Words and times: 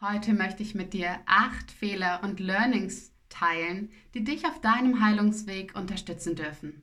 Heute 0.00 0.32
möchte 0.32 0.62
ich 0.62 0.76
mit 0.76 0.92
dir 0.92 1.18
acht 1.26 1.72
Fehler 1.72 2.20
und 2.22 2.38
Learnings 2.38 3.10
teilen, 3.28 3.90
die 4.14 4.22
dich 4.22 4.46
auf 4.46 4.60
deinem 4.60 5.04
Heilungsweg 5.04 5.74
unterstützen 5.74 6.36
dürfen. 6.36 6.82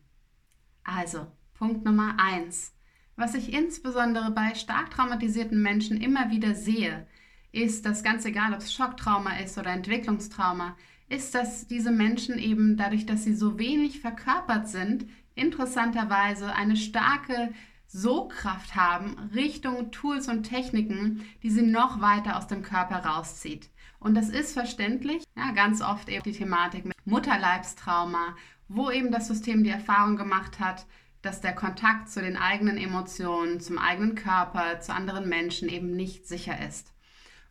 Also, 0.84 1.26
Punkt 1.54 1.86
Nummer 1.86 2.18
eins. 2.20 2.74
Was 3.16 3.34
ich 3.34 3.54
insbesondere 3.54 4.32
bei 4.32 4.54
stark 4.54 4.92
traumatisierten 4.92 5.62
Menschen 5.62 6.02
immer 6.02 6.30
wieder 6.30 6.56
sehe, 6.56 7.08
ist, 7.54 7.86
dass 7.86 8.04
ganz 8.04 8.26
egal, 8.26 8.52
ob 8.52 8.60
es 8.60 8.74
Schocktrauma 8.74 9.38
ist 9.38 9.58
oder 9.58 9.72
Entwicklungstrauma, 9.72 10.76
ist, 11.08 11.34
dass 11.36 11.68
diese 11.68 11.92
Menschen 11.92 12.38
eben 12.38 12.76
dadurch, 12.76 13.06
dass 13.06 13.24
sie 13.24 13.34
so 13.34 13.58
wenig 13.58 14.02
verkörpert 14.02 14.68
sind, 14.68 15.06
interessanterweise 15.36 16.54
eine 16.54 16.76
starke 16.76 17.54
Sogkraft 17.96 18.76
haben 18.76 19.16
Richtung 19.34 19.90
Tools 19.92 20.28
und 20.28 20.44
Techniken, 20.44 21.24
die 21.44 21.50
sie 21.50 21.62
noch 21.62 22.02
weiter 22.02 22.38
aus 22.38 22.48
dem 22.48 22.62
Körper 22.62 22.98
rauszieht. 22.98 23.70
Und 24.00 24.16
das 24.16 24.28
ist 24.28 24.52
verständlich. 24.52 25.24
Ja, 25.38 25.52
ganz 25.54 25.82
oft 25.82 26.10
eben 26.10 26.24
die 26.24 26.34
Thematik 26.34 26.84
mit 26.84 26.96
Mutterleibstrauma, 27.06 28.36
wo 28.68 28.92
eben 28.92 29.12
das 29.12 29.30
System 29.30 29.64
die 29.64 29.70
Erfahrung 29.70 30.18
gemacht 30.18 30.60
hat, 30.60 30.86
dass 31.22 31.40
der 31.40 31.56
Kontakt 31.56 32.10
zu 32.10 32.22
den 32.22 32.36
eigenen 32.36 32.78
Emotionen, 32.78 33.62
zum 33.62 33.78
eigenen 33.78 34.16
Körper, 34.16 34.82
zu 34.82 34.94
anderen 34.94 35.30
Menschen 35.30 35.70
eben 35.70 35.96
nicht 35.96 36.28
sicher 36.28 36.68
ist. 36.68 36.94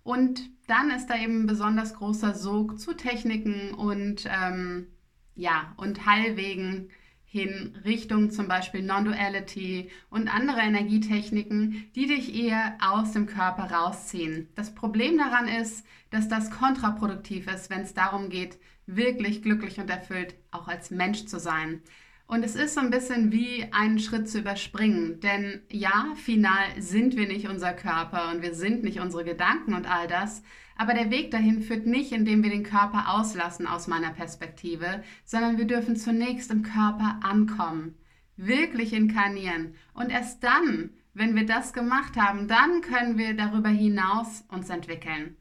Und 0.02 0.50
dann 0.66 0.90
ist 0.90 1.06
da 1.06 1.16
eben 1.16 1.44
ein 1.44 1.46
besonders 1.46 1.94
großer 1.94 2.34
Sog 2.34 2.78
zu 2.78 2.92
Techniken 2.92 3.72
und 3.72 4.26
ähm, 4.26 4.88
ja 5.34 5.72
und 5.78 6.04
Heilwegen 6.04 6.90
hin 7.34 7.76
Richtung 7.84 8.30
zum 8.30 8.46
Beispiel 8.46 8.80
Non-Duality 8.80 9.90
und 10.08 10.32
andere 10.32 10.60
Energietechniken, 10.60 11.90
die 11.96 12.06
dich 12.06 12.32
eher 12.32 12.76
aus 12.78 13.10
dem 13.10 13.26
Körper 13.26 13.72
rausziehen. 13.72 14.48
Das 14.54 14.72
Problem 14.72 15.18
daran 15.18 15.48
ist, 15.48 15.84
dass 16.10 16.28
das 16.28 16.52
kontraproduktiv 16.52 17.48
ist, 17.48 17.70
wenn 17.70 17.80
es 17.80 17.92
darum 17.92 18.28
geht, 18.28 18.56
wirklich 18.86 19.42
glücklich 19.42 19.80
und 19.80 19.90
erfüllt 19.90 20.36
auch 20.52 20.68
als 20.68 20.92
Mensch 20.92 21.26
zu 21.26 21.40
sein. 21.40 21.82
Und 22.26 22.42
es 22.42 22.56
ist 22.56 22.74
so 22.74 22.80
ein 22.80 22.90
bisschen 22.90 23.32
wie 23.32 23.66
einen 23.70 23.98
Schritt 23.98 24.28
zu 24.28 24.38
überspringen. 24.38 25.20
Denn 25.20 25.62
ja, 25.70 26.14
final 26.16 26.80
sind 26.80 27.16
wir 27.16 27.26
nicht 27.28 27.48
unser 27.48 27.72
Körper 27.72 28.30
und 28.30 28.42
wir 28.42 28.54
sind 28.54 28.82
nicht 28.82 29.00
unsere 29.00 29.24
Gedanken 29.24 29.74
und 29.74 29.86
all 29.90 30.08
das. 30.08 30.42
Aber 30.76 30.94
der 30.94 31.10
Weg 31.10 31.30
dahin 31.30 31.62
führt 31.62 31.86
nicht, 31.86 32.12
indem 32.12 32.42
wir 32.42 32.50
den 32.50 32.64
Körper 32.64 33.14
auslassen 33.14 33.66
aus 33.66 33.86
meiner 33.86 34.10
Perspektive, 34.10 35.02
sondern 35.24 35.58
wir 35.58 35.66
dürfen 35.66 35.96
zunächst 35.96 36.50
im 36.50 36.62
Körper 36.62 37.20
ankommen, 37.22 37.94
wirklich 38.36 38.92
inkarnieren. 38.92 39.74
Und 39.92 40.10
erst 40.10 40.42
dann, 40.42 40.90
wenn 41.12 41.36
wir 41.36 41.46
das 41.46 41.72
gemacht 41.72 42.16
haben, 42.16 42.48
dann 42.48 42.80
können 42.80 43.18
wir 43.18 43.34
darüber 43.34 43.68
hinaus 43.68 44.44
uns 44.48 44.68
entwickeln. 44.70 45.36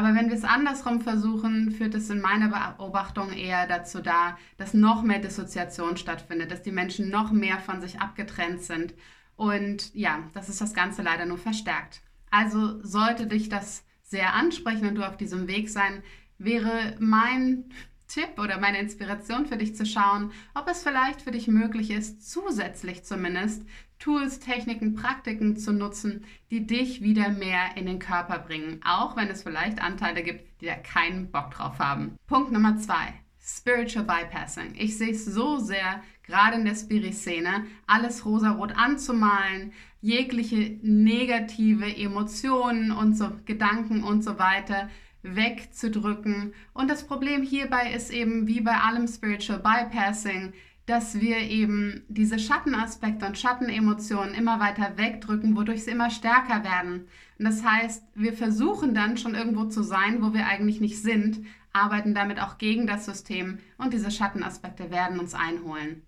Aber 0.00 0.14
wenn 0.14 0.30
wir 0.30 0.36
es 0.36 0.44
andersrum 0.44 1.02
versuchen, 1.02 1.72
führt 1.72 1.94
es 1.94 2.08
in 2.08 2.22
meiner 2.22 2.48
Beobachtung 2.48 3.32
eher 3.32 3.66
dazu 3.66 4.00
da, 4.00 4.38
dass 4.56 4.72
noch 4.72 5.02
mehr 5.02 5.18
Dissoziation 5.18 5.98
stattfindet, 5.98 6.50
dass 6.50 6.62
die 6.62 6.72
Menschen 6.72 7.10
noch 7.10 7.32
mehr 7.32 7.58
von 7.58 7.82
sich 7.82 8.00
abgetrennt 8.00 8.62
sind. 8.62 8.94
Und 9.36 9.94
ja, 9.94 10.20
das 10.32 10.48
ist 10.48 10.62
das 10.62 10.72
Ganze 10.72 11.02
leider 11.02 11.26
nur 11.26 11.36
verstärkt. 11.36 12.00
Also 12.30 12.82
sollte 12.82 13.26
dich 13.26 13.50
das 13.50 13.84
sehr 14.02 14.32
ansprechen 14.32 14.88
und 14.88 14.94
du 14.94 15.06
auf 15.06 15.18
diesem 15.18 15.48
Weg 15.48 15.68
sein, 15.68 16.02
wäre 16.38 16.96
mein 16.98 17.66
Tipp 18.08 18.38
oder 18.38 18.58
meine 18.58 18.78
Inspiration 18.78 19.44
für 19.44 19.58
dich 19.58 19.76
zu 19.76 19.84
schauen, 19.84 20.32
ob 20.54 20.66
es 20.66 20.82
vielleicht 20.82 21.20
für 21.20 21.30
dich 21.30 21.46
möglich 21.46 21.90
ist, 21.90 22.26
zusätzlich 22.26 23.04
zumindest 23.04 23.66
Tools, 24.00 24.40
Techniken, 24.40 24.94
Praktiken 24.94 25.56
zu 25.56 25.72
nutzen, 25.72 26.24
die 26.50 26.66
dich 26.66 27.02
wieder 27.02 27.28
mehr 27.28 27.76
in 27.76 27.86
den 27.86 27.98
Körper 27.98 28.38
bringen, 28.38 28.80
auch 28.82 29.14
wenn 29.14 29.28
es 29.28 29.42
vielleicht 29.42 29.80
Anteile 29.80 30.22
gibt, 30.22 30.60
die 30.60 30.66
da 30.66 30.74
keinen 30.74 31.30
Bock 31.30 31.52
drauf 31.52 31.78
haben. 31.78 32.16
Punkt 32.26 32.50
Nummer 32.50 32.78
zwei. 32.78 33.14
Spiritual 33.42 34.04
Bypassing. 34.04 34.74
Ich 34.76 34.96
sehe 34.96 35.12
es 35.12 35.24
so 35.24 35.58
sehr, 35.58 36.02
gerade 36.22 36.56
in 36.56 36.64
der 36.64 36.74
Spirit-Szene, 36.74 37.66
alles 37.86 38.24
rosarot 38.24 38.76
anzumalen, 38.76 39.72
jegliche 40.00 40.78
negative 40.82 41.96
Emotionen 41.96 42.92
und 42.92 43.16
so 43.16 43.30
Gedanken 43.44 44.02
und 44.02 44.22
so 44.22 44.38
weiter 44.38 44.88
wegzudrücken. 45.22 46.54
Und 46.72 46.88
das 46.88 47.06
Problem 47.06 47.42
hierbei 47.42 47.92
ist 47.92 48.10
eben, 48.10 48.46
wie 48.46 48.60
bei 48.60 48.76
allem 48.76 49.06
Spiritual 49.06 49.58
Bypassing, 49.58 50.54
dass 50.90 51.20
wir 51.20 51.38
eben 51.38 52.02
diese 52.08 52.40
Schattenaspekte 52.40 53.24
und 53.24 53.38
Schattenemotionen 53.38 54.34
immer 54.34 54.58
weiter 54.58 54.96
wegdrücken, 54.96 55.56
wodurch 55.56 55.84
sie 55.84 55.92
immer 55.92 56.10
stärker 56.10 56.64
werden. 56.64 57.06
Und 57.38 57.44
das 57.44 57.64
heißt, 57.64 58.02
wir 58.16 58.32
versuchen 58.32 58.92
dann 58.92 59.16
schon 59.16 59.36
irgendwo 59.36 59.66
zu 59.66 59.84
sein, 59.84 60.20
wo 60.20 60.34
wir 60.34 60.46
eigentlich 60.46 60.80
nicht 60.80 61.00
sind, 61.00 61.46
arbeiten 61.72 62.12
damit 62.12 62.42
auch 62.42 62.58
gegen 62.58 62.88
das 62.88 63.06
System 63.06 63.58
und 63.78 63.92
diese 63.92 64.10
Schattenaspekte 64.10 64.90
werden 64.90 65.20
uns 65.20 65.32
einholen. 65.32 66.02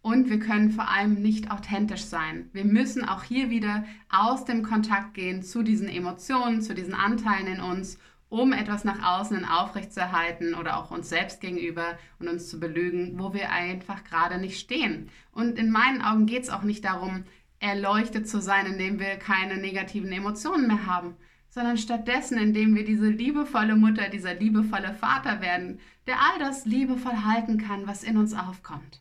Und 0.00 0.30
wir 0.30 0.38
können 0.38 0.70
vor 0.70 0.90
allem 0.90 1.20
nicht 1.20 1.50
authentisch 1.50 2.04
sein. 2.04 2.48
Wir 2.54 2.64
müssen 2.64 3.04
auch 3.04 3.24
hier 3.24 3.50
wieder 3.50 3.84
aus 4.10 4.46
dem 4.46 4.62
Kontakt 4.62 5.12
gehen 5.12 5.42
zu 5.42 5.62
diesen 5.62 5.88
Emotionen, 5.88 6.62
zu 6.62 6.74
diesen 6.74 6.94
Anteilen 6.94 7.46
in 7.46 7.60
uns 7.60 7.98
um 8.34 8.52
etwas 8.52 8.84
nach 8.84 9.20
außen 9.20 9.44
aufrechtzuerhalten 9.44 10.54
oder 10.54 10.76
auch 10.76 10.90
uns 10.90 11.08
selbst 11.08 11.40
gegenüber 11.40 11.96
und 12.18 12.28
uns 12.28 12.48
zu 12.48 12.58
belügen, 12.58 13.18
wo 13.18 13.32
wir 13.32 13.50
einfach 13.50 14.02
gerade 14.02 14.38
nicht 14.38 14.58
stehen. 14.58 15.08
Und 15.30 15.56
in 15.56 15.70
meinen 15.70 16.02
Augen 16.02 16.26
geht 16.26 16.42
es 16.42 16.50
auch 16.50 16.62
nicht 16.62 16.84
darum, 16.84 17.24
erleuchtet 17.60 18.28
zu 18.28 18.40
sein, 18.40 18.66
indem 18.66 18.98
wir 18.98 19.16
keine 19.16 19.56
negativen 19.56 20.10
Emotionen 20.10 20.66
mehr 20.66 20.86
haben, 20.86 21.16
sondern 21.48 21.78
stattdessen, 21.78 22.36
indem 22.36 22.74
wir 22.74 22.84
diese 22.84 23.08
liebevolle 23.08 23.76
Mutter, 23.76 24.08
dieser 24.08 24.34
liebevolle 24.34 24.94
Vater 24.94 25.40
werden, 25.40 25.78
der 26.08 26.16
all 26.16 26.40
das 26.40 26.66
liebevoll 26.66 27.24
halten 27.24 27.58
kann, 27.58 27.86
was 27.86 28.02
in 28.02 28.16
uns 28.16 28.34
aufkommt. 28.34 29.00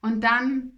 Und 0.00 0.24
dann 0.24 0.72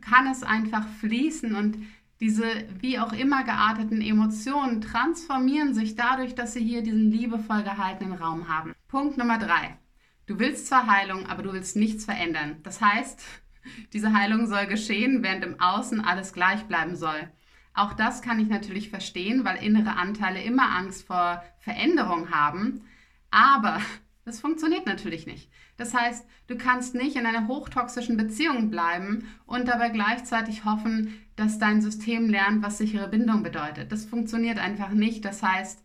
kann 0.00 0.26
es 0.26 0.42
einfach 0.42 0.88
fließen 1.00 1.54
und 1.54 1.76
diese 2.20 2.44
wie 2.80 2.98
auch 2.98 3.12
immer 3.12 3.44
gearteten 3.44 4.00
Emotionen 4.00 4.80
transformieren 4.80 5.74
sich 5.74 5.94
dadurch, 5.94 6.34
dass 6.34 6.54
sie 6.54 6.64
hier 6.64 6.82
diesen 6.82 7.10
liebevoll 7.10 7.62
gehaltenen 7.62 8.14
Raum 8.14 8.48
haben. 8.48 8.74
Punkt 8.88 9.16
Nummer 9.18 9.38
drei. 9.38 9.78
Du 10.26 10.38
willst 10.38 10.66
zwar 10.66 10.86
Heilung, 10.86 11.26
aber 11.26 11.42
du 11.42 11.52
willst 11.52 11.76
nichts 11.76 12.04
verändern. 12.04 12.56
Das 12.62 12.80
heißt, 12.80 13.22
diese 13.92 14.12
Heilung 14.12 14.46
soll 14.46 14.66
geschehen, 14.66 15.22
während 15.22 15.44
im 15.44 15.60
Außen 15.60 16.00
alles 16.00 16.32
gleich 16.32 16.64
bleiben 16.64 16.96
soll. 16.96 17.30
Auch 17.72 17.94
das 17.94 18.22
kann 18.22 18.40
ich 18.40 18.48
natürlich 18.48 18.90
verstehen, 18.90 19.44
weil 19.44 19.62
innere 19.62 19.96
Anteile 19.96 20.42
immer 20.42 20.74
Angst 20.76 21.06
vor 21.06 21.42
Veränderung 21.60 22.30
haben. 22.30 22.82
Aber 23.30 23.80
das 24.28 24.40
funktioniert 24.40 24.86
natürlich 24.86 25.26
nicht. 25.26 25.50
Das 25.78 25.94
heißt, 25.94 26.26
du 26.48 26.56
kannst 26.56 26.94
nicht 26.94 27.16
in 27.16 27.24
einer 27.24 27.48
hochtoxischen 27.48 28.16
Beziehung 28.16 28.70
bleiben 28.70 29.26
und 29.46 29.68
dabei 29.68 29.88
gleichzeitig 29.88 30.64
hoffen, 30.64 31.14
dass 31.34 31.58
dein 31.58 31.80
System 31.80 32.28
lernt, 32.28 32.62
was 32.62 32.78
sichere 32.78 33.08
Bindung 33.08 33.42
bedeutet. 33.42 33.90
Das 33.90 34.04
funktioniert 34.04 34.58
einfach 34.58 34.90
nicht. 34.90 35.24
Das 35.24 35.42
heißt, 35.42 35.82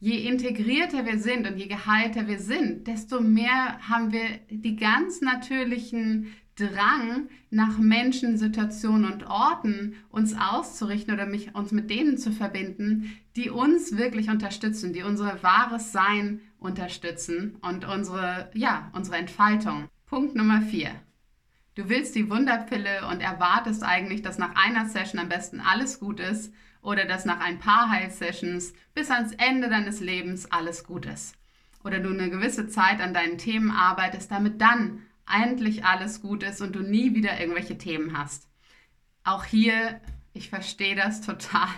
je 0.00 0.28
integrierter 0.28 1.06
wir 1.06 1.18
sind 1.18 1.48
und 1.48 1.56
je 1.56 1.66
geheilter 1.66 2.28
wir 2.28 2.38
sind, 2.38 2.86
desto 2.86 3.20
mehr 3.20 3.78
haben 3.88 4.12
wir 4.12 4.38
die 4.50 4.76
ganz 4.76 5.22
natürlichen 5.22 6.34
Drang, 6.58 7.28
nach 7.50 7.78
Menschen, 7.78 8.36
Situationen 8.36 9.12
und 9.12 9.26
Orten 9.26 9.94
uns 10.10 10.34
auszurichten 10.36 11.14
oder 11.14 11.26
mich, 11.26 11.54
uns 11.54 11.70
mit 11.70 11.88
denen 11.88 12.18
zu 12.18 12.32
verbinden, 12.32 13.16
die 13.36 13.48
uns 13.48 13.96
wirklich 13.96 14.28
unterstützen, 14.28 14.92
die 14.92 15.04
unser 15.04 15.42
wahres 15.42 15.92
Sein 15.92 16.40
unterstützen 16.58 17.56
und 17.62 17.84
unsere, 17.84 18.50
ja, 18.54 18.90
unsere 18.92 19.16
Entfaltung. 19.16 19.88
Punkt 20.06 20.34
Nummer 20.34 20.60
vier. 20.62 20.90
Du 21.76 21.88
willst 21.88 22.16
die 22.16 22.28
Wunderpille 22.28 23.06
und 23.08 23.20
erwartest 23.20 23.84
eigentlich, 23.84 24.22
dass 24.22 24.38
nach 24.38 24.56
einer 24.56 24.86
Session 24.86 25.20
am 25.20 25.28
besten 25.28 25.60
alles 25.60 26.00
gut 26.00 26.18
ist 26.18 26.52
oder 26.82 27.04
dass 27.04 27.24
nach 27.24 27.38
ein 27.38 27.60
paar 27.60 27.88
Heilsessions 27.88 28.72
bis 28.94 29.12
ans 29.12 29.32
Ende 29.38 29.68
deines 29.68 30.00
Lebens 30.00 30.50
alles 30.50 30.82
gut 30.82 31.06
ist. 31.06 31.36
Oder 31.84 32.00
du 32.00 32.10
eine 32.10 32.30
gewisse 32.30 32.66
Zeit 32.66 33.00
an 33.00 33.14
deinen 33.14 33.38
Themen 33.38 33.70
arbeitest, 33.70 34.30
damit 34.32 34.60
dann 34.60 35.02
endlich 35.32 35.84
alles 35.84 36.20
gut 36.20 36.42
ist 36.42 36.60
und 36.60 36.74
du 36.74 36.80
nie 36.80 37.14
wieder 37.14 37.40
irgendwelche 37.40 37.78
Themen 37.78 38.16
hast. 38.16 38.48
Auch 39.24 39.44
hier, 39.44 40.00
ich 40.32 40.48
verstehe 40.48 40.96
das 40.96 41.20
total. 41.20 41.68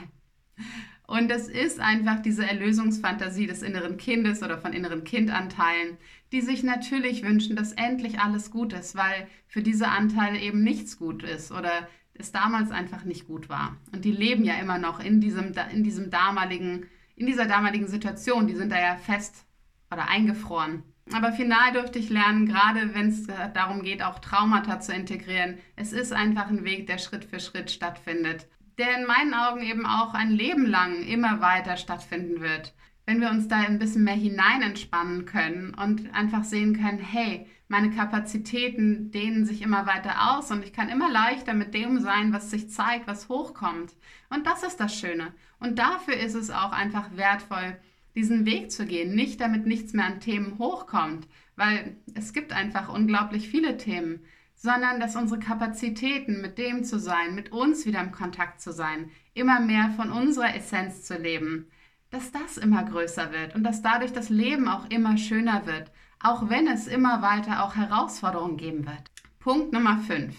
Und 1.06 1.31
es 1.32 1.49
ist 1.49 1.81
einfach 1.81 2.20
diese 2.23 2.47
Erlösungsfantasie 2.47 3.49
des 3.49 3.62
inneren 3.62 3.97
Kindes 3.97 4.44
oder 4.44 4.58
von 4.58 4.73
inneren 4.73 5.02
Kindanteilen, 5.02 5.97
die 6.31 6.41
sich 6.41 6.62
natürlich 6.62 7.25
wünschen, 7.25 7.56
dass 7.56 7.73
endlich 7.73 8.20
alles 8.20 8.52
gut 8.52 8.73
ist, 8.73 8.94
weil 8.94 9.26
für 9.49 9.61
diese 9.61 9.88
Anteile 9.88 10.38
eben 10.38 10.62
nichts 10.62 10.99
gut 10.99 11.25
ist 11.25 11.50
oder 11.50 11.88
es 12.14 12.31
damals 12.31 12.70
einfach 12.70 13.05
nicht 13.05 13.26
gut 13.26 13.49
war. 13.49 13.76
Und 13.93 14.05
die 14.05 14.12
leben 14.12 14.44
ja 14.44 14.55
immer 14.55 14.79
noch 14.79 15.00
in 15.00 15.20
diesem, 15.20 15.53
in 15.73 15.82
diesem 15.82 16.11
damaligen, 16.11 16.87
in 17.17 17.26
dieser 17.26 17.46
damaligen 17.46 17.88
Situation. 17.88 18.46
Die 18.46 18.55
sind 18.55 18.70
da 18.70 18.79
ja 18.79 18.96
fest 18.96 19.44
oder 19.91 20.08
eingefroren. 20.08 20.85
Aber 21.12 21.32
final 21.32 21.72
durfte 21.72 21.98
ich 21.98 22.08
lernen, 22.08 22.46
gerade 22.46 22.94
wenn 22.94 23.08
es 23.08 23.26
darum 23.54 23.82
geht, 23.82 24.02
auch 24.02 24.18
Traumata 24.20 24.80
zu 24.80 24.92
integrieren. 24.92 25.58
Es 25.76 25.92
ist 25.92 26.12
einfach 26.12 26.48
ein 26.48 26.64
Weg, 26.64 26.86
der 26.86 26.98
Schritt 26.98 27.24
für 27.24 27.40
Schritt 27.40 27.70
stattfindet 27.70 28.46
der 28.80 28.96
in 28.98 29.06
meinen 29.06 29.34
Augen 29.34 29.60
eben 29.60 29.84
auch 29.84 30.14
ein 30.14 30.30
Leben 30.30 30.64
lang 30.64 31.02
immer 31.02 31.40
weiter 31.40 31.76
stattfinden 31.76 32.40
wird. 32.40 32.72
wenn 33.06 33.20
wir 33.20 33.30
uns 33.30 33.48
da 33.48 33.56
ein 33.56 33.80
bisschen 33.80 34.04
mehr 34.04 34.14
hinein 34.14 34.62
entspannen 34.62 35.24
können 35.24 35.74
und 35.74 36.14
einfach 36.14 36.44
sehen 36.44 36.80
können, 36.80 37.00
hey, 37.00 37.48
meine 37.66 37.90
Kapazitäten 37.90 39.10
dehnen 39.10 39.44
sich 39.44 39.62
immer 39.62 39.84
weiter 39.84 40.30
aus 40.30 40.52
und 40.52 40.64
ich 40.64 40.72
kann 40.72 40.88
immer 40.88 41.10
leichter 41.10 41.52
mit 41.54 41.74
dem 41.74 41.98
sein, 41.98 42.32
was 42.32 42.50
sich 42.50 42.70
zeigt, 42.70 43.08
was 43.08 43.28
hochkommt. 43.28 43.94
Und 44.28 44.46
das 44.46 44.62
ist 44.62 44.76
das 44.76 44.94
Schöne. 44.94 45.32
Und 45.58 45.80
dafür 45.80 46.14
ist 46.14 46.34
es 46.34 46.50
auch 46.50 46.70
einfach 46.70 47.16
wertvoll, 47.16 47.76
diesen 48.14 48.46
Weg 48.46 48.70
zu 48.70 48.86
gehen, 48.86 49.14
nicht 49.14 49.40
damit 49.40 49.66
nichts 49.66 49.92
mehr 49.92 50.06
an 50.06 50.20
Themen 50.20 50.58
hochkommt, 50.58 51.28
weil 51.56 51.96
es 52.14 52.32
gibt 52.32 52.52
einfach 52.52 52.92
unglaublich 52.92 53.48
viele 53.48 53.76
Themen, 53.76 54.20
sondern 54.54 55.00
dass 55.00 55.16
unsere 55.16 55.40
Kapazitäten, 55.40 56.40
mit 56.40 56.58
dem 56.58 56.84
zu 56.84 56.98
sein, 56.98 57.34
mit 57.34 57.52
uns 57.52 57.86
wieder 57.86 58.00
im 58.00 58.12
Kontakt 58.12 58.60
zu 58.60 58.72
sein, 58.72 59.10
immer 59.32 59.60
mehr 59.60 59.90
von 59.96 60.10
unserer 60.10 60.54
Essenz 60.54 61.02
zu 61.02 61.16
leben, 61.16 61.66
dass 62.10 62.32
das 62.32 62.58
immer 62.58 62.84
größer 62.84 63.32
wird 63.32 63.54
und 63.54 63.62
dass 63.62 63.82
dadurch 63.82 64.12
das 64.12 64.28
Leben 64.28 64.68
auch 64.68 64.90
immer 64.90 65.16
schöner 65.16 65.66
wird, 65.66 65.90
auch 66.18 66.50
wenn 66.50 66.66
es 66.66 66.86
immer 66.86 67.22
weiter 67.22 67.64
auch 67.64 67.76
Herausforderungen 67.76 68.56
geben 68.56 68.86
wird. 68.86 69.10
Punkt 69.38 69.72
Nummer 69.72 69.98
5. 69.98 70.34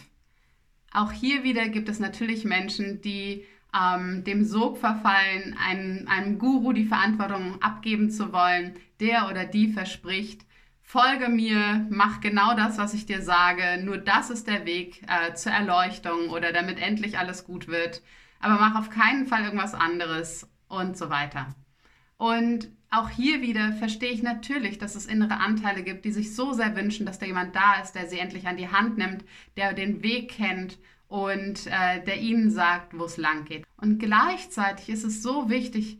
Auch 0.91 1.11
hier 1.11 1.43
wieder 1.43 1.69
gibt 1.69 1.89
es 1.89 1.99
natürlich 1.99 2.45
Menschen, 2.45 3.01
die 3.01 3.45
ähm, 3.75 4.23
dem 4.23 4.43
Sog 4.43 4.77
verfallen, 4.77 5.55
einem, 5.63 6.07
einem 6.07 6.37
Guru 6.37 6.73
die 6.73 6.85
Verantwortung 6.85 7.61
abgeben 7.61 8.09
zu 8.09 8.33
wollen, 8.33 8.75
der 8.99 9.29
oder 9.29 9.45
die 9.45 9.71
verspricht, 9.71 10.45
folge 10.81 11.29
mir, 11.29 11.85
mach 11.89 12.19
genau 12.19 12.53
das, 12.55 12.77
was 12.77 12.93
ich 12.93 13.05
dir 13.05 13.21
sage, 13.21 13.81
nur 13.83 13.97
das 13.97 14.29
ist 14.29 14.47
der 14.47 14.65
Weg 14.65 15.01
äh, 15.07 15.33
zur 15.35 15.53
Erleuchtung 15.53 16.29
oder 16.29 16.51
damit 16.51 16.79
endlich 16.79 17.17
alles 17.17 17.45
gut 17.45 17.67
wird, 17.67 18.01
aber 18.39 18.55
mach 18.55 18.75
auf 18.75 18.89
keinen 18.89 19.25
Fall 19.25 19.45
irgendwas 19.45 19.73
anderes 19.73 20.49
und 20.67 20.97
so 20.97 21.09
weiter. 21.09 21.55
Und 22.17 22.69
auch 22.89 23.09
hier 23.09 23.41
wieder 23.41 23.71
verstehe 23.71 24.11
ich 24.11 24.21
natürlich, 24.21 24.77
dass 24.77 24.95
es 24.95 25.05
innere 25.05 25.37
Anteile 25.37 25.81
gibt, 25.81 26.03
die 26.03 26.11
sich 26.11 26.35
so 26.35 26.51
sehr 26.51 26.75
wünschen, 26.75 27.05
dass 27.05 27.19
da 27.19 27.25
jemand 27.25 27.55
da 27.55 27.75
ist, 27.81 27.93
der 27.93 28.07
sie 28.07 28.19
endlich 28.19 28.47
an 28.47 28.57
die 28.57 28.67
Hand 28.67 28.97
nimmt, 28.97 29.23
der 29.55 29.73
den 29.73 30.03
Weg 30.03 30.31
kennt 30.31 30.77
und 31.11 31.67
äh, 31.67 32.01
der 32.05 32.21
ihnen 32.21 32.51
sagt, 32.51 32.97
wo 32.97 33.03
es 33.03 33.17
lang 33.17 33.43
geht. 33.43 33.65
Und 33.75 33.99
gleichzeitig 33.99 34.87
ist 34.87 35.03
es 35.03 35.21
so 35.21 35.49
wichtig, 35.49 35.99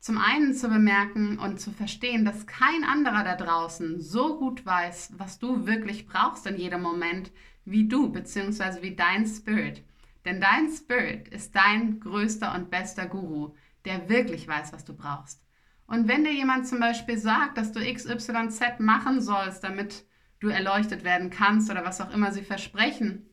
zum 0.00 0.18
einen 0.18 0.52
zu 0.52 0.68
bemerken 0.68 1.38
und 1.38 1.60
zu 1.60 1.70
verstehen, 1.70 2.24
dass 2.24 2.48
kein 2.48 2.82
anderer 2.82 3.22
da 3.22 3.36
draußen 3.36 4.00
so 4.00 4.36
gut 4.36 4.66
weiß, 4.66 5.12
was 5.16 5.38
du 5.38 5.66
wirklich 5.68 6.08
brauchst 6.08 6.44
in 6.48 6.56
jedem 6.56 6.82
Moment, 6.82 7.30
wie 7.64 7.86
du, 7.86 8.10
beziehungsweise 8.10 8.82
wie 8.82 8.96
dein 8.96 9.26
Spirit. 9.26 9.84
Denn 10.24 10.40
dein 10.40 10.68
Spirit 10.72 11.28
ist 11.28 11.54
dein 11.54 12.00
größter 12.00 12.52
und 12.56 12.68
bester 12.68 13.06
Guru, 13.06 13.54
der 13.84 14.08
wirklich 14.08 14.48
weiß, 14.48 14.72
was 14.72 14.84
du 14.84 14.92
brauchst. 14.92 15.40
Und 15.86 16.08
wenn 16.08 16.24
dir 16.24 16.32
jemand 16.32 16.66
zum 16.66 16.80
Beispiel 16.80 17.16
sagt, 17.16 17.58
dass 17.58 17.70
du 17.70 17.78
XYZ 17.78 18.80
machen 18.80 19.20
sollst, 19.20 19.62
damit 19.62 20.04
du 20.40 20.48
erleuchtet 20.48 21.04
werden 21.04 21.30
kannst 21.30 21.70
oder 21.70 21.84
was 21.84 22.00
auch 22.00 22.12
immer 22.12 22.32
sie 22.32 22.42
versprechen, 22.42 23.27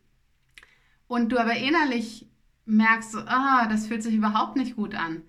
und 1.07 1.31
du 1.31 1.37
aber 1.37 1.55
innerlich 1.55 2.27
merkst, 2.65 3.15
ah, 3.27 3.67
das 3.67 3.87
fühlt 3.87 4.03
sich 4.03 4.15
überhaupt 4.15 4.55
nicht 4.55 4.75
gut 4.75 4.95
an, 4.95 5.23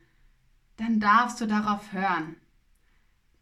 dann 0.77 1.01
darfst 1.01 1.41
du 1.41 1.47
darauf 1.47 1.93
hören. 1.93 2.37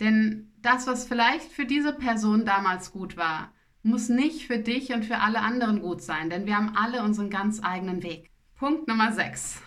Denn 0.01 0.53
das, 0.61 0.87
was 0.87 1.07
vielleicht 1.07 1.53
für 1.53 1.67
diese 1.67 1.93
Person 1.93 2.45
damals 2.45 2.93
gut 2.93 3.17
war, 3.17 3.53
muss 3.83 4.09
nicht 4.09 4.47
für 4.47 4.59
dich 4.59 4.93
und 4.93 5.05
für 5.05 5.19
alle 5.19 5.41
anderen 5.41 5.81
gut 5.81 6.03
sein, 6.03 6.31
denn 6.31 6.47
wir 6.47 6.57
haben 6.57 6.75
alle 6.77 7.03
unseren 7.03 7.31
ganz 7.31 7.63
eigenen 7.63 8.03
Weg. 8.03 8.31
Punkt 8.57 8.89
Nummer 8.89 9.13
6. 9.13 9.61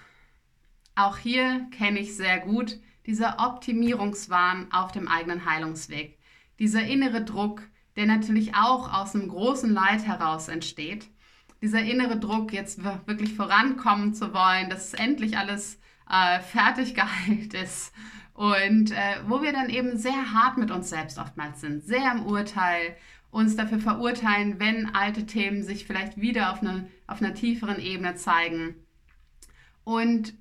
Auch 0.95 1.17
hier 1.17 1.67
kenne 1.71 1.99
ich 1.99 2.15
sehr 2.15 2.39
gut 2.39 2.79
dieser 3.05 3.37
Optimierungswahn 3.39 4.71
auf 4.71 4.91
dem 4.91 5.07
eigenen 5.07 5.45
Heilungsweg, 5.45 6.17
dieser 6.59 6.83
innere 6.83 7.23
Druck, 7.23 7.61
der 7.95 8.05
natürlich 8.05 8.55
auch 8.55 8.93
aus 8.93 9.15
einem 9.15 9.29
großen 9.29 9.71
Leid 9.71 10.05
heraus 10.05 10.49
entsteht, 10.49 11.07
dieser 11.61 11.81
innere 11.81 12.19
Druck, 12.19 12.53
jetzt 12.53 12.83
wirklich 12.83 13.33
vorankommen 13.33 14.13
zu 14.13 14.33
wollen, 14.33 14.69
dass 14.69 14.93
endlich 14.93 15.37
alles 15.37 15.79
äh, 16.09 16.39
fertig 16.39 16.95
geheilt 16.95 17.53
ist 17.53 17.93
und 18.33 18.91
äh, 18.91 19.17
wo 19.25 19.41
wir 19.41 19.51
dann 19.51 19.69
eben 19.69 19.97
sehr 19.97 20.31
hart 20.31 20.57
mit 20.57 20.69
uns 20.69 20.89
selbst 20.89 21.17
oftmals 21.17 21.59
sind, 21.59 21.83
sehr 21.83 22.11
im 22.11 22.25
Urteil, 22.25 22.95
uns 23.31 23.55
dafür 23.55 23.79
verurteilen, 23.79 24.59
wenn 24.59 24.93
alte 24.95 25.25
Themen 25.25 25.63
sich 25.63 25.85
vielleicht 25.85 26.21
wieder 26.21 26.51
auf, 26.51 26.61
eine, 26.61 26.87
auf 27.07 27.21
einer 27.21 27.33
tieferen 27.33 27.79
Ebene 27.79 28.15
zeigen. 28.15 28.75
Und 29.83 30.33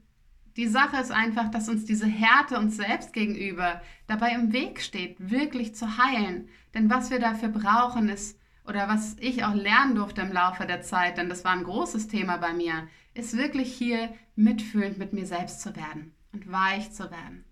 die 0.56 0.68
Sache 0.68 0.98
ist 0.98 1.10
einfach, 1.10 1.50
dass 1.50 1.68
uns 1.68 1.84
diese 1.84 2.06
Härte 2.06 2.58
uns 2.58 2.76
selbst 2.76 3.12
gegenüber 3.12 3.80
dabei 4.06 4.32
im 4.32 4.52
Weg 4.52 4.80
steht, 4.80 5.16
wirklich 5.18 5.74
zu 5.74 5.98
heilen. 5.98 6.48
Denn 6.74 6.88
was 6.90 7.10
wir 7.10 7.18
dafür 7.18 7.48
brauchen, 7.48 8.08
ist, 8.08 8.38
oder 8.66 8.88
was 8.88 9.16
ich 9.20 9.44
auch 9.44 9.54
lernen 9.54 9.94
durfte 9.94 10.22
im 10.22 10.32
Laufe 10.32 10.66
der 10.66 10.82
Zeit, 10.82 11.18
denn 11.18 11.28
das 11.28 11.44
war 11.44 11.52
ein 11.52 11.64
großes 11.64 12.08
Thema 12.08 12.36
bei 12.36 12.52
mir, 12.52 12.88
ist 13.14 13.36
wirklich 13.36 13.72
hier 13.72 14.14
mitfühlend 14.34 14.98
mit 14.98 15.12
mir 15.12 15.26
selbst 15.26 15.60
zu 15.60 15.74
werden 15.76 16.14
und 16.32 16.50
weich 16.50 16.92
zu 16.92 17.10
werden. 17.10 17.44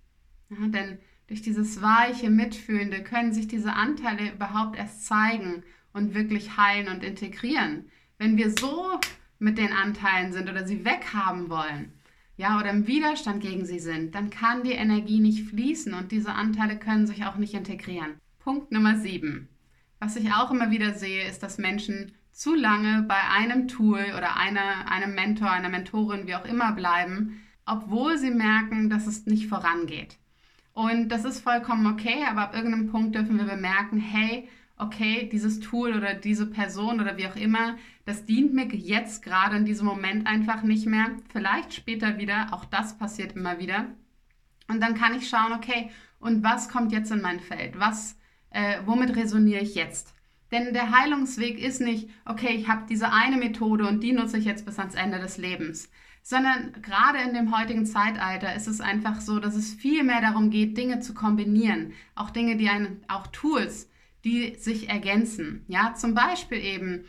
Ja, 0.51 0.67
denn 0.69 0.99
durch 1.27 1.41
dieses 1.41 1.81
weiche, 1.81 2.31
mitfühlende 2.31 3.03
können 3.03 3.33
sich 3.33 3.49
diese 3.49 3.73
Anteile 3.73 4.33
überhaupt 4.33 4.77
erst 4.77 5.07
zeigen 5.07 5.63
und 5.93 6.15
wirklich 6.15 6.57
heilen 6.57 6.89
und 6.89 7.03
integrieren. 7.03 7.91
Wenn 8.19 8.37
wir 8.37 8.51
so 8.51 9.01
mit 9.39 9.59
den 9.59 9.73
Anteilen 9.73 10.33
sind 10.33 10.51
oder 10.51 10.67
sie 10.67 10.85
weghaben 10.85 11.49
wollen, 11.49 11.93
ja, 12.37 12.59
oder 12.59 12.71
im 12.71 12.87
Widerstand 12.87 13.41
gegen 13.41 13.65
sie 13.65 13.79
sind, 13.79 14.15
dann 14.15 14.29
kann 14.29 14.65
die 14.65 14.73
Energie 14.73 15.21
nicht 15.21 15.49
fließen 15.49 15.95
und 15.95 16.11
diese 16.11 16.33
Anteile 16.33 16.79
können 16.79 17.07
sich 17.07 17.25
auch 17.25 17.37
nicht 17.37 17.55
integrieren. 17.55 18.19
Punkt 18.41 18.73
Nummer 18.73 18.97
7. 18.97 19.49
Was 20.05 20.17
ich 20.17 20.31
auch 20.35 20.51
immer 20.51 20.71
wieder 20.71 20.93
sehe, 20.93 21.27
ist, 21.27 21.43
dass 21.43 21.57
Menschen 21.57 22.13
zu 22.31 22.55
lange 22.55 23.07
bei 23.09 23.17
einem 23.35 23.69
Tool 23.69 24.05
oder 24.15 24.37
einer, 24.37 24.91
einem 24.91 25.15
Mentor, 25.15 25.51
einer 25.51 25.71
Mentorin, 25.71 26.27
wie 26.27 26.35
auch 26.35 26.45
immer 26.45 26.73
bleiben, 26.73 27.41
obwohl 27.65 28.19
sie 28.19 28.31
merken, 28.31 28.91
dass 28.91 29.07
es 29.07 29.25
nicht 29.25 29.47
vorangeht. 29.47 30.19
Und 30.75 31.09
das 31.09 31.25
ist 31.25 31.41
vollkommen 31.41 31.87
okay, 31.87 32.23
aber 32.29 32.43
ab 32.43 32.55
irgendeinem 32.55 32.91
Punkt 32.91 33.15
dürfen 33.15 33.39
wir 33.39 33.47
bemerken, 33.47 33.99
hey, 33.99 34.47
okay, 34.77 35.27
dieses 35.33 35.61
Tool 35.61 35.95
oder 35.97 36.13
diese 36.13 36.45
Person 36.51 37.01
oder 37.01 37.17
wie 37.17 37.27
auch 37.27 37.37
immer, 37.37 37.79
das 38.05 38.27
dient 38.27 38.53
mir 38.53 38.67
jetzt 38.67 39.23
gerade 39.23 39.57
in 39.57 39.65
diesem 39.65 39.87
Moment 39.87 40.27
einfach 40.27 40.63
nicht 40.65 40.85
mehr. 40.85 41.13
Vielleicht 41.33 41.73
später 41.73 42.19
wieder, 42.19 42.49
auch 42.53 42.67
das 42.67 42.99
passiert 42.99 43.37
immer 43.37 43.59
wieder. 43.59 43.87
Und 44.69 44.83
dann 44.83 44.97
kann 44.97 45.15
ich 45.15 45.31
schauen, 45.31 45.55
okay, 45.55 45.89
und 46.21 46.45
was 46.45 46.69
kommt 46.69 46.93
jetzt 46.93 47.11
in 47.11 47.23
mein 47.23 47.41
Feld? 47.41 47.81
Was, 47.81 48.19
äh, 48.55 48.79
womit 48.87 49.17
resoniere 49.17 49.61
ich 49.61 49.75
jetzt? 49.75 50.15
Denn 50.53 50.73
der 50.73 50.91
Heilungsweg 50.91 51.59
ist 51.59 51.81
nicht, 51.81 52.09
okay, 52.25 52.55
ich 52.55 52.69
habe 52.69 52.87
diese 52.89 53.13
eine 53.13 53.37
Methode 53.37 53.87
und 53.89 54.01
die 54.01 54.13
nutze 54.13 54.39
ich 54.39 54.45
jetzt 54.45 54.65
bis 54.65 54.79
ans 54.79 54.95
Ende 54.95 55.19
des 55.19 55.37
Lebens. 55.37 55.91
Sondern 56.23 56.73
gerade 56.81 57.19
in 57.19 57.35
dem 57.35 57.55
heutigen 57.57 57.85
Zeitalter 57.85 58.55
ist 58.55 58.69
es 58.69 58.81
einfach 58.81 59.21
so, 59.21 59.41
dass 59.41 59.57
es 59.57 59.75
viel 59.75 60.05
mehr 60.05 60.21
darum 60.21 60.51
geht, 60.51 60.79
Dinge 60.79 61.01
zu 61.01 61.13
kombinieren. 61.13 61.93
Auch 62.15 62.31
Dinge, 62.31 62.57
die 62.57 62.69
einen, 62.69 63.03
auch 63.09 63.27
Tools, 63.27 63.91
die 64.25 64.55
sich 64.55 64.89
ergänzen. 64.89 65.65
Ja, 65.69 65.95
zum 65.95 66.15
Beispiel 66.15 66.59
eben 66.59 67.05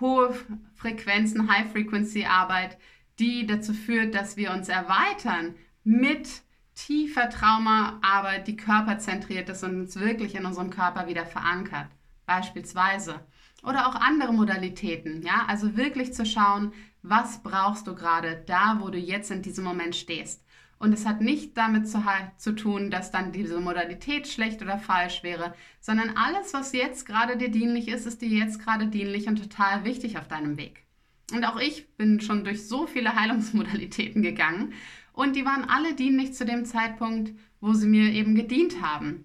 hohe 0.00 0.34
Frequenzen, 0.74 1.50
High-Frequency-Arbeit, 1.50 2.78
die 3.18 3.46
dazu 3.46 3.74
führt, 3.74 4.14
dass 4.14 4.36
wir 4.36 4.52
uns 4.52 4.68
erweitern 4.68 5.56
mit 5.82 6.42
tiefer 6.86 7.28
Traumaarbeit, 7.28 8.46
die 8.46 8.56
körperzentriert 8.56 9.48
ist 9.48 9.64
und 9.64 9.80
uns 9.80 9.96
wirklich 9.96 10.34
in 10.34 10.46
unserem 10.46 10.70
Körper 10.70 11.08
wieder 11.08 11.26
verankert, 11.26 11.88
beispielsweise. 12.26 13.20
Oder 13.64 13.88
auch 13.88 13.96
andere 13.96 14.32
Modalitäten, 14.32 15.22
ja, 15.22 15.44
also 15.48 15.76
wirklich 15.76 16.14
zu 16.14 16.24
schauen, 16.24 16.72
was 17.02 17.42
brauchst 17.42 17.86
du 17.86 17.94
gerade 17.94 18.44
da, 18.46 18.78
wo 18.80 18.90
du 18.90 18.98
jetzt 18.98 19.30
in 19.30 19.42
diesem 19.42 19.64
Moment 19.64 19.96
stehst. 19.96 20.44
Und 20.78 20.92
es 20.92 21.06
hat 21.06 21.20
nicht 21.20 21.56
damit 21.56 21.88
zu, 21.88 22.04
zu, 22.36 22.52
tun, 22.52 22.92
dass 22.92 23.10
dann 23.10 23.32
diese 23.32 23.58
Modalität 23.58 24.28
schlecht 24.28 24.62
oder 24.62 24.78
falsch 24.78 25.24
wäre, 25.24 25.54
sondern 25.80 26.16
alles, 26.16 26.54
was 26.54 26.72
jetzt 26.72 27.04
gerade 27.04 27.36
dir 27.36 27.50
dienlich 27.50 27.88
ist, 27.88 28.06
ist 28.06 28.22
dir 28.22 28.28
jetzt 28.28 28.60
gerade 28.60 28.86
dienlich 28.86 29.26
und 29.26 29.42
total 29.42 29.82
wichtig 29.82 30.18
auf 30.18 30.28
deinem 30.28 30.56
Weg. 30.56 30.84
Und 31.32 31.44
auch 31.44 31.58
ich 31.58 31.88
bin 31.96 32.20
schon 32.20 32.44
durch 32.44 32.68
so 32.68 32.86
viele 32.86 33.16
Heilungsmodalitäten 33.20 34.22
gegangen 34.22 34.72
und 35.18 35.34
die 35.34 35.44
waren 35.44 35.64
alle 35.64 35.94
dienlich 35.94 36.32
zu 36.34 36.44
dem 36.44 36.64
Zeitpunkt, 36.64 37.32
wo 37.60 37.72
sie 37.72 37.88
mir 37.88 38.12
eben 38.12 38.36
gedient 38.36 38.80
haben. 38.80 39.24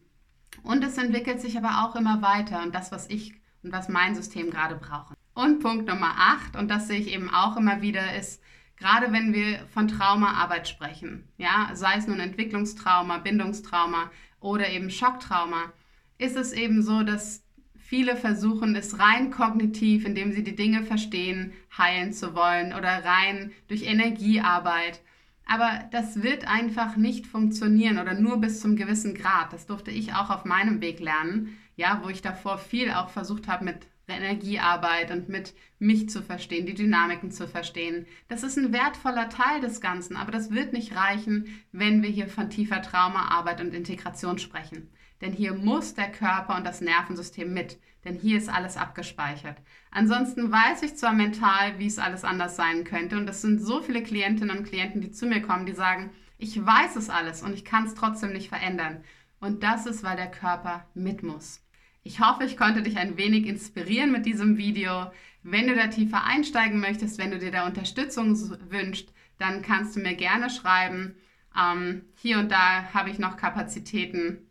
Und 0.64 0.84
es 0.84 0.98
entwickelt 0.98 1.40
sich 1.40 1.56
aber 1.56 1.84
auch 1.84 1.96
immer 1.96 2.24
weiter 2.24 2.64
und 2.64 2.74
das, 2.74 2.92
was 2.92 3.08
ich 3.12 3.36
und 3.62 3.72
was 3.72 3.90
mein 3.90 4.16
System 4.16 4.50
gerade 4.50 4.74
braucht. 4.74 5.16
Und 5.36 5.60
Punkt 5.60 5.88
Nummer 5.88 6.16
8, 6.18 6.56
und 6.56 6.72
das 6.72 6.88
sehe 6.88 6.98
ich 6.98 7.14
eben 7.14 7.30
auch 7.30 7.58
immer 7.58 7.84
wieder, 7.84 8.16
ist, 8.16 8.42
gerade 8.76 9.12
wenn 9.12 9.34
wir 9.34 9.68
von 9.68 9.88
Traumaarbeit 9.88 10.68
sprechen, 10.68 11.28
ja, 11.38 11.70
sei 11.76 11.98
es 11.98 12.08
nun 12.08 12.20
Entwicklungstrauma, 12.20 13.20
Bindungstrauma 13.20 14.10
oder 14.40 14.70
eben 14.70 14.90
Schocktrauma, 14.90 15.74
ist 16.18 16.36
es 16.36 16.54
eben 16.54 16.82
so, 16.82 17.04
dass 17.04 17.44
viele 17.76 18.16
versuchen, 18.16 18.76
es 18.76 18.98
rein 18.98 19.30
kognitiv, 19.30 20.06
indem 20.06 20.32
sie 20.32 20.44
die 20.44 20.56
Dinge 20.56 20.82
verstehen, 20.82 21.54
heilen 21.78 22.14
zu 22.14 22.34
wollen 22.34 22.74
oder 22.74 23.06
rein 23.06 23.52
durch 23.68 23.84
Energiearbeit. 23.84 25.00
Aber 25.46 25.84
das 25.92 26.24
wird 26.24 26.48
einfach 26.48 26.96
nicht 26.96 27.28
funktionieren 27.28 28.00
oder 28.00 28.14
nur 28.14 28.40
bis 28.40 28.62
zum 28.62 28.76
gewissen 28.76 29.14
Grad. 29.14 29.54
Das 29.54 29.66
durfte 29.66 29.92
ich 29.92 30.14
auch 30.14 30.30
auf 30.30 30.46
meinem 30.46 30.82
Weg 30.82 31.00
lernen, 31.00 31.58
ja, 31.76 32.02
wo 32.04 32.10
ich 32.10 32.22
davor 32.22 32.58
viel 32.58 32.92
auch 32.92 33.10
versucht 33.10 33.48
habe 33.48 33.66
mit 33.66 33.88
Energiearbeit 34.08 35.12
und 35.12 35.30
mit 35.30 35.54
mich 35.80 36.10
zu 36.10 36.22
verstehen, 36.22 36.66
die 36.66 36.74
Dynamiken 36.74 37.32
zu 37.32 37.48
verstehen. 37.48 38.06
Das 38.28 38.44
ist 38.44 38.58
ein 38.58 38.74
wertvoller 38.74 39.30
Teil 39.30 39.62
des 39.62 39.82
Ganzen, 39.82 40.16
aber 40.18 40.32
das 40.32 40.52
wird 40.52 40.74
nicht 40.74 40.96
reichen, 40.96 41.62
wenn 41.72 42.04
wir 42.04 42.10
hier 42.10 42.28
von 42.28 42.50
tiefer 42.50 42.82
Traumaarbeit 42.82 43.62
und 43.62 43.74
Integration 43.74 44.40
sprechen. 44.40 44.90
Denn 45.24 45.32
hier 45.32 45.54
muss 45.54 45.94
der 45.94 46.12
Körper 46.12 46.58
und 46.58 46.66
das 46.66 46.82
Nervensystem 46.82 47.54
mit, 47.54 47.80
denn 48.04 48.16
hier 48.16 48.38
ist 48.38 48.50
alles 48.50 48.76
abgespeichert. 48.76 49.56
Ansonsten 49.90 50.52
weiß 50.52 50.84
ich 50.84 50.98
zwar 50.98 51.14
mental, 51.14 51.80
wie 51.80 51.88
es 51.88 51.98
alles 51.98 52.26
anders 52.26 52.58
sein 52.58 52.84
könnte 52.84 53.16
und 53.16 53.30
es 53.30 53.42
sind 53.42 53.60
so 53.60 53.82
viele 53.82 54.04
Klientinnen 54.04 54.58
und 54.58 54.66
Klienten, 54.66 55.00
die 55.00 55.12
zu 55.12 55.26
mir 55.26 55.42
kommen, 55.42 55.66
die 55.66 55.72
sagen, 55.72 56.12
ich 56.38 56.64
weiß 56.64 56.98
es 56.98 57.10
alles 57.10 57.42
und 57.42 57.54
ich 57.54 57.64
kann 57.64 57.86
es 57.86 57.96
trotzdem 57.96 58.34
nicht 58.34 58.50
verändern. 58.50 59.02
Und 59.40 59.64
das 59.64 59.86
ist, 59.86 60.04
weil 60.04 60.18
der 60.18 60.30
Körper 60.30 60.86
mit 60.94 61.24
muss. 61.24 61.66
Ich 62.04 62.20
hoffe, 62.20 62.44
ich 62.44 62.58
konnte 62.58 62.82
dich 62.82 62.98
ein 62.98 63.16
wenig 63.16 63.48
inspirieren 63.48 64.12
mit 64.12 64.26
diesem 64.26 64.58
Video. 64.58 65.10
Wenn 65.42 65.68
du 65.68 65.76
da 65.76 65.88
tiefer 65.88 66.26
einsteigen 66.26 66.82
möchtest, 66.82 67.18
wenn 67.18 67.32
du 67.32 67.40
dir 67.40 67.52
da 67.52 67.66
Unterstützung 67.66 68.38
wünschst, 68.70 69.14
dann 69.38 69.62
kannst 69.62 69.96
du 69.96 70.02
mir 70.02 70.16
gerne 70.16 70.50
schreiben. 70.50 71.16
Ähm, 71.58 72.02
hier 72.16 72.40
und 72.40 72.52
da 72.52 72.94
habe 72.94 73.10
ich 73.10 73.20
noch 73.20 73.38
Kapazitäten 73.38 74.50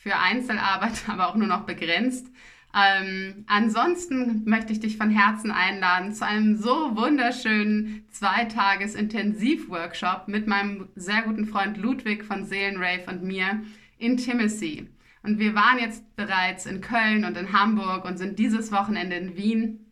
für 0.00 0.16
Einzelarbeit, 0.16 1.04
aber 1.08 1.28
auch 1.28 1.36
nur 1.36 1.46
noch 1.46 1.66
begrenzt. 1.66 2.26
Ähm, 2.72 3.44
ansonsten 3.48 4.44
möchte 4.44 4.72
ich 4.72 4.78
dich 4.80 4.96
von 4.96 5.10
Herzen 5.10 5.50
einladen 5.50 6.14
zu 6.14 6.24
einem 6.24 6.56
so 6.56 6.96
wunderschönen 6.96 8.06
Zweitages-Intensiv-Workshop 8.10 10.28
mit 10.28 10.46
meinem 10.46 10.88
sehr 10.94 11.22
guten 11.22 11.46
Freund 11.46 11.76
Ludwig 11.76 12.24
von 12.24 12.44
Seelenrave 12.44 13.06
und 13.08 13.24
mir, 13.24 13.60
Intimacy. 13.98 14.88
Und 15.22 15.38
wir 15.38 15.54
waren 15.54 15.78
jetzt 15.78 16.16
bereits 16.16 16.64
in 16.64 16.80
Köln 16.80 17.24
und 17.24 17.36
in 17.36 17.52
Hamburg 17.52 18.04
und 18.04 18.18
sind 18.18 18.38
dieses 18.38 18.70
Wochenende 18.72 19.16
in 19.16 19.36
Wien 19.36 19.86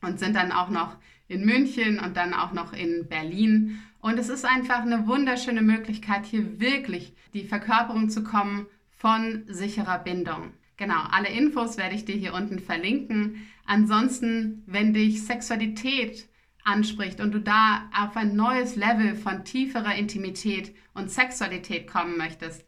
und 0.00 0.20
sind 0.20 0.36
dann 0.36 0.52
auch 0.52 0.70
noch 0.70 0.96
in 1.26 1.44
München 1.44 1.98
und 1.98 2.16
dann 2.16 2.32
auch 2.32 2.52
noch 2.52 2.72
in 2.72 3.08
Berlin. 3.08 3.82
Und 4.00 4.16
es 4.18 4.28
ist 4.28 4.44
einfach 4.46 4.82
eine 4.82 5.08
wunderschöne 5.08 5.62
Möglichkeit, 5.62 6.26
hier 6.26 6.60
wirklich 6.60 7.12
die 7.34 7.44
Verkörperung 7.44 8.08
zu 8.08 8.22
kommen 8.24 8.66
von 9.00 9.44
sicherer 9.48 9.98
Bindung. 9.98 10.52
Genau, 10.76 11.02
alle 11.10 11.28
Infos 11.28 11.78
werde 11.78 11.94
ich 11.94 12.04
dir 12.04 12.16
hier 12.16 12.34
unten 12.34 12.58
verlinken. 12.58 13.46
Ansonsten, 13.64 14.62
wenn 14.66 14.92
dich 14.92 15.24
Sexualität 15.24 16.28
anspricht 16.64 17.20
und 17.20 17.32
du 17.32 17.40
da 17.40 17.88
auf 17.98 18.14
ein 18.16 18.36
neues 18.36 18.76
Level 18.76 19.14
von 19.14 19.44
tieferer 19.44 19.94
Intimität 19.94 20.74
und 20.92 21.10
Sexualität 21.10 21.86
kommen 21.86 22.18
möchtest, 22.18 22.64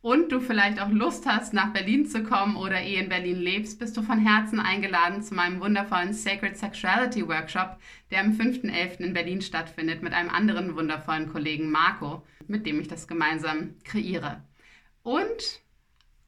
und 0.00 0.32
du 0.32 0.38
vielleicht 0.38 0.82
auch 0.82 0.90
Lust 0.90 1.24
hast, 1.24 1.54
nach 1.54 1.72
Berlin 1.72 2.04
zu 2.04 2.22
kommen 2.22 2.56
oder 2.56 2.78
eh 2.78 2.96
in 2.96 3.08
Berlin 3.08 3.40
lebst, 3.40 3.78
bist 3.78 3.96
du 3.96 4.02
von 4.02 4.18
Herzen 4.18 4.60
eingeladen 4.60 5.22
zu 5.22 5.34
meinem 5.34 5.60
wundervollen 5.60 6.12
Sacred 6.12 6.58
Sexuality 6.58 7.26
Workshop, 7.26 7.78
der 8.10 8.20
am 8.20 8.32
5.11. 8.32 9.00
in 9.00 9.14
Berlin 9.14 9.40
stattfindet 9.40 10.02
mit 10.02 10.12
einem 10.12 10.28
anderen 10.28 10.76
wundervollen 10.76 11.32
Kollegen 11.32 11.70
Marco, 11.70 12.22
mit 12.46 12.66
dem 12.66 12.80
ich 12.80 12.88
das 12.88 13.08
gemeinsam 13.08 13.76
kreiere. 13.82 14.42
Und 15.02 15.63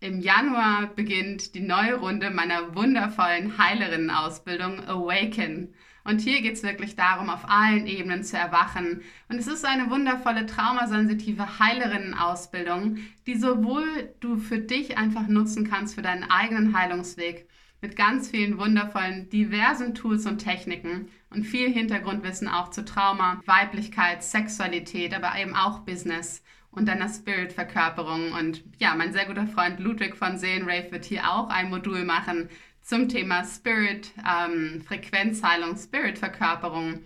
im 0.07 0.21
Januar 0.21 0.87
beginnt 0.95 1.57
die 1.57 1.61
neue 1.61 1.97
Runde 1.97 2.31
meiner 2.31 2.77
wundervollen 2.77 3.59
Heilerinnen-Ausbildung 3.59 4.87
Awaken. 4.87 5.75
Und 6.05 6.21
hier 6.21 6.41
geht 6.43 6.53
es 6.53 6.63
wirklich 6.63 6.95
darum, 6.95 7.29
auf 7.29 7.51
allen 7.51 7.89
Ebenen 7.89 8.23
zu 8.23 8.37
erwachen. 8.37 9.03
Und 9.29 9.39
es 9.39 9.49
ist 9.49 9.65
eine 9.65 9.91
wundervolle 9.91 10.47
traumasensitive 10.47 11.59
Heilerinnen-Ausbildung, 11.59 12.99
die 13.27 13.35
sowohl 13.35 14.15
du 14.21 14.37
für 14.37 14.59
dich 14.61 14.97
einfach 14.97 15.27
nutzen 15.27 15.69
kannst 15.69 15.97
für 15.97 16.03
deinen 16.03 16.31
eigenen 16.31 16.79
Heilungsweg, 16.79 17.49
mit 17.83 17.97
ganz 17.97 18.31
vielen 18.31 18.59
wundervollen, 18.59 19.29
diversen 19.29 19.97
Tools 19.97 20.25
und 20.27 20.39
Techniken 20.39 21.09
und 21.31 21.43
viel 21.43 21.73
Hintergrundwissen 21.73 22.47
auch 22.47 22.71
zu 22.71 22.85
Trauma, 22.85 23.43
Weiblichkeit, 23.45 24.23
Sexualität, 24.23 25.15
aber 25.15 25.33
eben 25.37 25.57
auch 25.57 25.81
Business 25.81 26.45
und 26.77 26.87
deiner 26.87 27.09
Spirit-Verkörperung. 27.09 28.33
Und 28.33 28.63
ja, 28.79 28.95
mein 28.95 29.13
sehr 29.13 29.25
guter 29.25 29.47
Freund 29.47 29.81
Ludwig 29.81 30.15
von 30.15 30.39
Seelenrave 30.39 30.93
wird 30.93 31.05
hier 31.05 31.29
auch 31.29 31.49
ein 31.49 31.71
Modul 31.71 32.05
machen 32.05 32.49
zum 32.83 33.09
Thema 33.09 33.45
Spirit, 33.45 34.13
ähm, 34.25 34.83
Frequenzheilung, 34.87 35.77
Spirit-Verkörperung. 35.77 37.01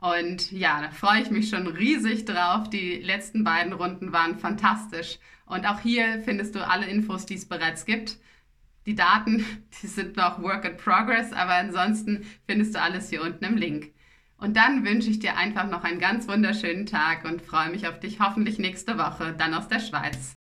Und 0.00 0.52
ja, 0.52 0.80
da 0.80 0.90
freue 0.90 1.22
ich 1.22 1.30
mich 1.30 1.50
schon 1.50 1.66
riesig 1.66 2.24
drauf. 2.24 2.70
Die 2.70 2.96
letzten 2.96 3.44
beiden 3.44 3.72
Runden 3.72 4.12
waren 4.12 4.38
fantastisch. 4.38 5.18
Und 5.44 5.66
auch 5.66 5.80
hier 5.80 6.22
findest 6.24 6.54
du 6.54 6.66
alle 6.66 6.86
Infos, 6.86 7.26
die 7.26 7.34
es 7.34 7.46
bereits 7.46 7.84
gibt. 7.84 8.18
Die 8.86 8.94
Daten, 8.94 9.44
die 9.82 9.88
sind 9.88 10.16
noch 10.16 10.40
Work 10.40 10.64
in 10.64 10.76
Progress, 10.76 11.32
aber 11.32 11.54
ansonsten 11.54 12.24
findest 12.46 12.74
du 12.74 12.80
alles 12.80 13.10
hier 13.10 13.22
unten 13.22 13.44
im 13.44 13.56
Link. 13.56 13.92
Und 14.38 14.56
dann 14.56 14.84
wünsche 14.84 15.10
ich 15.10 15.18
dir 15.18 15.36
einfach 15.36 15.68
noch 15.68 15.84
einen 15.84 15.98
ganz 15.98 16.28
wunderschönen 16.28 16.86
Tag 16.86 17.24
und 17.24 17.42
freue 17.42 17.70
mich 17.70 17.88
auf 17.88 18.00
dich 18.00 18.20
hoffentlich 18.20 18.58
nächste 18.58 18.98
Woche, 18.98 19.34
dann 19.36 19.54
aus 19.54 19.68
der 19.68 19.80
Schweiz. 19.80 20.34